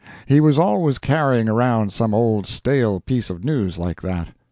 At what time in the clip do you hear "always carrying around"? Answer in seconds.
0.57-1.93